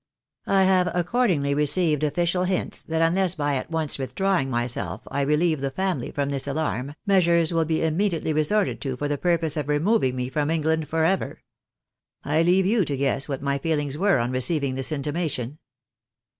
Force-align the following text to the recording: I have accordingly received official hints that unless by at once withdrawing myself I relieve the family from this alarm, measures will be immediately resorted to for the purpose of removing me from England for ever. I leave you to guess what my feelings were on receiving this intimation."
I 0.47 0.63
have 0.63 0.89
accordingly 0.95 1.53
received 1.53 2.03
official 2.03 2.45
hints 2.45 2.81
that 2.81 3.03
unless 3.03 3.35
by 3.35 3.53
at 3.55 3.69
once 3.69 3.99
withdrawing 3.99 4.49
myself 4.49 5.01
I 5.11 5.21
relieve 5.21 5.61
the 5.61 5.69
family 5.69 6.09
from 6.09 6.29
this 6.29 6.47
alarm, 6.47 6.95
measures 7.05 7.53
will 7.53 7.65
be 7.65 7.83
immediately 7.83 8.33
resorted 8.33 8.81
to 8.81 8.97
for 8.97 9.07
the 9.07 9.19
purpose 9.19 9.57
of 9.57 9.67
removing 9.67 10.15
me 10.15 10.27
from 10.29 10.49
England 10.49 10.87
for 10.89 11.05
ever. 11.05 11.43
I 12.23 12.41
leave 12.41 12.65
you 12.65 12.83
to 12.83 12.97
guess 12.97 13.29
what 13.29 13.43
my 13.43 13.59
feelings 13.59 13.95
were 13.95 14.17
on 14.17 14.31
receiving 14.31 14.73
this 14.73 14.91
intimation." 14.91 15.59